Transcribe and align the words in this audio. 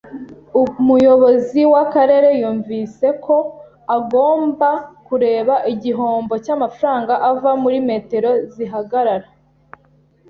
Umuyobozi 0.61 1.61
w'akarere 1.73 2.29
yumvise 2.41 3.07
ko 3.25 3.35
agomba 3.97 4.69
kureba 5.07 5.55
igihombo 5.73 6.33
cy'amafaranga 6.43 7.13
ava 7.29 7.51
muri 7.63 7.77
metero 7.89 8.31
zihagarara 8.53 9.27